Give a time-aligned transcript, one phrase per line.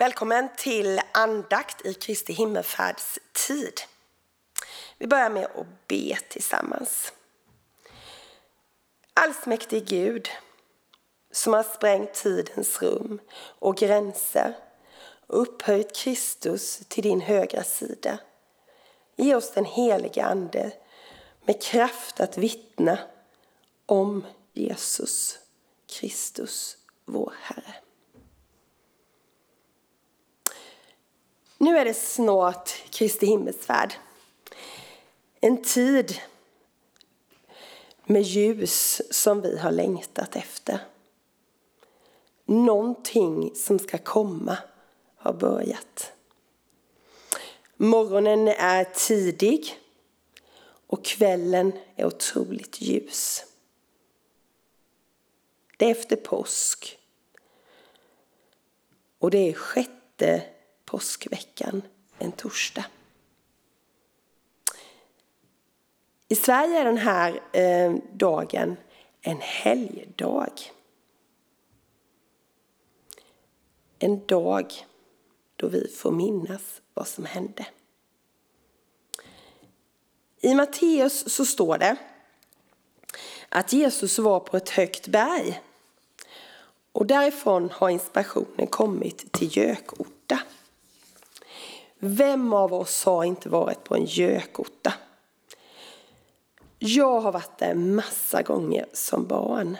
[0.00, 3.80] Välkommen till andakt i Kristi himmelfärdstid.
[4.98, 7.12] Vi börjar med att be tillsammans.
[9.14, 10.28] Allsmäktig Gud,
[11.30, 14.56] som har sprängt tidens rum och gränser
[15.26, 18.18] och upphöjt Kristus till din högra sida.
[19.16, 20.72] Ge oss den heliga Ande
[21.44, 22.98] med kraft att vittna
[23.86, 25.38] om Jesus
[25.86, 27.67] Kristus, vår Herre.
[31.58, 33.94] Nu är det snart Kristi himmelsfärd.
[35.40, 36.20] En tid
[38.04, 40.80] med ljus som vi har längtat efter.
[42.44, 44.58] Någonting som ska komma
[45.16, 46.12] har börjat.
[47.76, 49.78] Morgonen är tidig
[50.86, 53.44] och kvällen är otroligt ljus.
[55.76, 56.98] Det är efter påsk.
[59.18, 60.42] Och det är sjätte
[60.90, 61.82] påskveckan,
[62.18, 62.84] en torsdag.
[66.28, 68.76] I Sverige är den här eh, dagen
[69.20, 70.52] en helgdag.
[73.98, 74.86] En dag
[75.56, 77.66] då vi får minnas vad som hände.
[80.40, 81.96] I Matteus så står det
[83.48, 85.60] att Jesus var på ett högt berg
[86.92, 90.38] och därifrån har inspirationen kommit till Gökorta.
[91.98, 94.94] Vem av oss har inte varit på en gökotta?
[96.78, 99.76] Jag har varit där massa gånger som barn.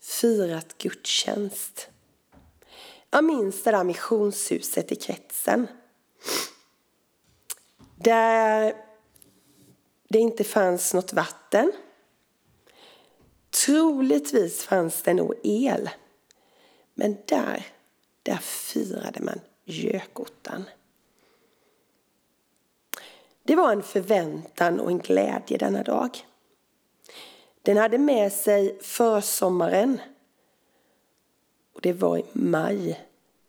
[0.00, 1.88] Firat gudstjänst.
[3.10, 5.66] Jag minns det där missionshuset i kretsen.
[7.96, 8.74] Där
[10.08, 11.72] det inte fanns något vatten.
[13.64, 15.90] Troligtvis fanns det nog el.
[16.94, 17.66] Men där,
[18.22, 20.64] där firade man gökottan.
[23.42, 26.18] Det var en förväntan och en glädje denna dag.
[27.62, 30.00] Den hade med sig försommaren
[31.74, 33.00] och det var i maj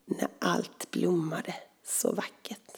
[0.06, 2.78] när allt blommade så vackert.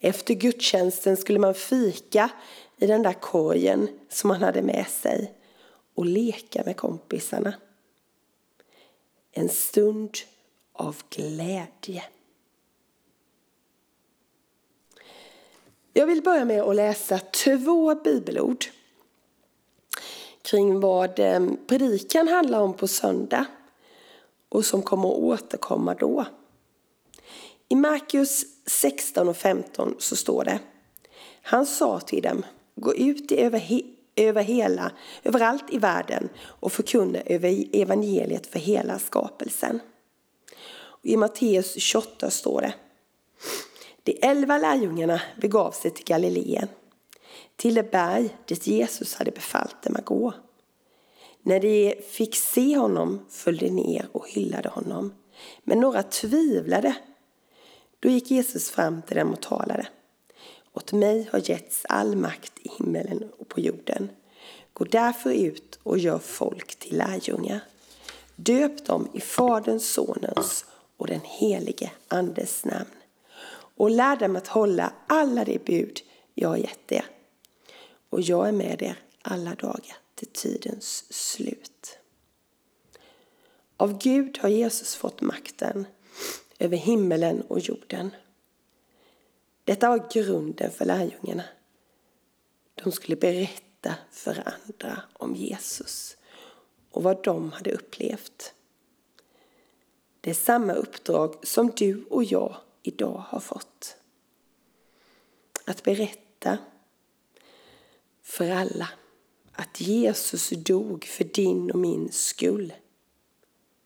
[0.00, 2.30] Efter gudstjänsten skulle man fika
[2.76, 5.32] i den där korgen som man hade med sig
[5.94, 7.54] och leka med kompisarna.
[9.32, 10.16] En stund
[10.72, 12.04] av glädje.
[15.96, 18.64] Jag vill börja med att läsa två bibelord
[20.42, 23.46] kring vad ehm, predikan handlar om på söndag
[24.48, 26.24] och som kommer att återkomma då.
[27.68, 30.58] I Markus 16 och 15 så står det
[31.42, 32.42] Han sa till dem,
[32.74, 33.80] gå ut över, he,
[34.16, 34.92] över hela,
[35.24, 39.80] överallt i världen och förkunna över evangeliet för hela skapelsen.
[40.74, 42.74] Och I Matteus 28 står det
[44.04, 46.68] de elva lärjungarna begav sig till Galileen,
[47.56, 50.32] till det berg dit Jesus hade befallt dem att gå.
[51.42, 55.14] När de fick se honom föll de ner och hyllade honom,
[55.62, 56.94] men några tvivlade.
[58.00, 59.86] Då gick Jesus fram till dem och talade.
[60.72, 64.08] Åt mig har getts all makt i himmelen och på jorden.
[64.72, 67.60] Gå därför ut och gör folk till lärjungar.
[68.36, 70.64] Döp dem i Faderns, Sonens
[70.96, 72.90] och den helige Andes namn
[73.74, 76.00] och lär dem att hålla alla de bud
[76.34, 77.04] jag har gett er.
[78.10, 81.98] Och jag är med er alla dagar till tidens slut.
[83.76, 85.86] Av Gud har Jesus fått makten
[86.58, 88.10] över himmelen och jorden.
[89.64, 91.44] Detta var grunden för lärjungarna.
[92.74, 96.16] De skulle berätta för andra om Jesus
[96.90, 98.54] och vad de hade upplevt.
[100.20, 102.56] Det är samma uppdrag som du och jag
[102.86, 103.96] idag har fått.
[105.66, 106.58] Att berätta
[108.22, 108.88] för alla
[109.52, 112.72] att Jesus dog för din och min skull.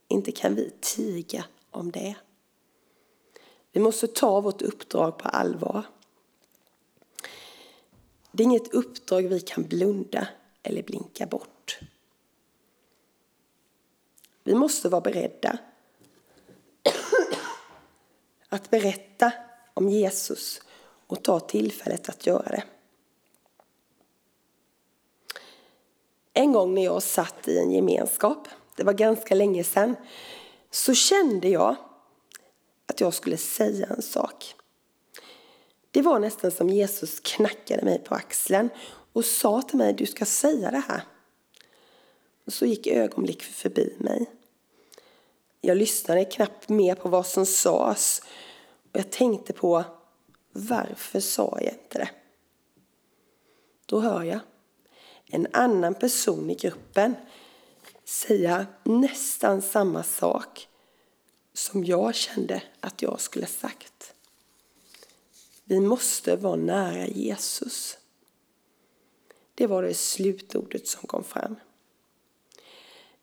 [0.09, 2.17] Inte kan vi tiga om det.
[3.73, 5.83] Vi måste ta vårt uppdrag på allvar.
[8.33, 10.29] Det är inget uppdrag vi kan blunda
[10.63, 11.79] eller blinka bort.
[14.45, 15.59] Vi måste vara beredda
[18.49, 19.33] att berätta
[19.75, 20.63] om Jesus
[21.07, 22.65] och ta tillfället att göra det.
[26.33, 29.97] En gång när jag satt i en gemenskap, det var ganska länge sedan,
[30.71, 31.77] så kände jag
[32.87, 34.55] att jag skulle säga en sak.
[35.91, 38.69] Det var nästan som Jesus knackade mig på axeln
[39.13, 41.03] och sa till mig, du ska säga det här.
[42.47, 44.27] Och så gick ögonblick förbi mig.
[45.61, 48.23] Jag lyssnade knappt mer på vad som sades.
[48.93, 49.85] Och jag tänkte på
[50.53, 52.11] varför sa jag inte det?
[53.87, 54.41] Då hör jag
[55.27, 57.15] en annan person i gruppen
[58.05, 60.69] säga nästan samma sak
[61.53, 64.15] som jag kände att jag skulle sagt.
[65.65, 67.99] Vi måste vara nära Jesus.
[69.55, 71.57] Det var det slutordet som kom fram.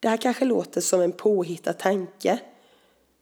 [0.05, 2.39] Det här kanske låter som en påhittad tanke,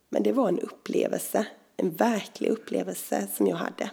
[0.10, 1.48] men det var en upplevelse,
[1.78, 3.92] en verklig upplevelse som jag hade.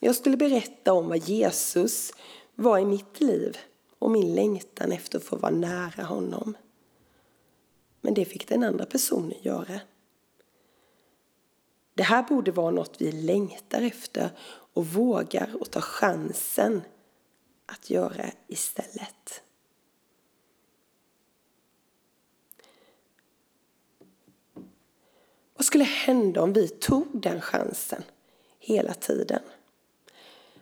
[0.00, 2.12] Jag skulle berätta om vad Jesus
[2.54, 3.58] var i mitt liv
[3.98, 6.56] och min längtan efter att få vara nära honom.
[8.00, 9.80] Men det fick den andra personen göra.
[11.94, 14.30] Det här borde vara något vi längtar efter
[14.74, 16.82] och vågar och tar chansen
[17.66, 19.42] att göra istället.
[25.60, 28.02] Vad skulle hända om vi tog den chansen
[28.58, 29.42] hela tiden?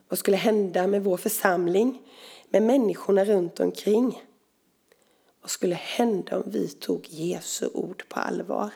[0.09, 2.03] Vad skulle hända med vår församling,
[2.49, 4.23] med människorna runt omkring?
[5.41, 8.71] Vad skulle hända om vi tog Jesu ord på allvar?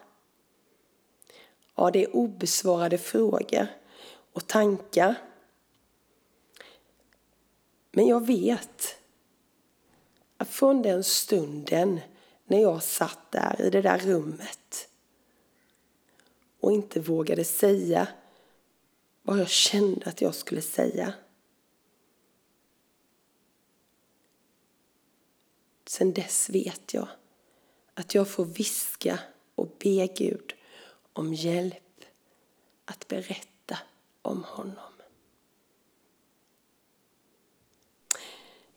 [1.74, 3.66] Ja, det är obesvarade frågor
[4.32, 5.14] och tankar.
[7.90, 8.96] Men jag vet
[10.36, 12.00] att från den stunden
[12.44, 14.88] när jag satt där i det där rummet
[16.62, 18.08] och inte vågade säga
[19.22, 21.14] vad jag kände att jag skulle säga.
[25.86, 27.08] Sen dess vet jag
[27.94, 29.18] att jag får viska
[29.54, 30.54] och be Gud
[31.12, 32.04] om hjälp
[32.84, 33.78] att berätta
[34.22, 34.92] om honom.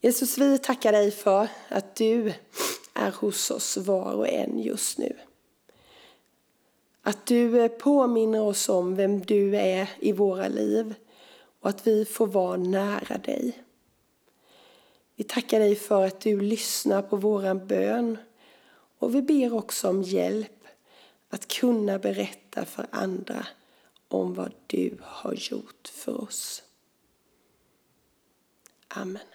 [0.02, 2.34] Jesus, vi tackar dig för att du
[2.94, 5.18] är hos oss var och en just nu.
[7.08, 10.96] Att du eh, påminner oss om vem du är i våra liv
[11.60, 13.64] och att vi får vara nära dig.
[15.16, 18.18] Vi tackar dig för att du lyssnar på våran bön
[19.00, 20.68] och vi ber också om hjälp
[21.30, 23.48] att kunna berätta för andra
[24.08, 26.64] om vad du har gjort för oss.
[28.88, 29.35] Amen.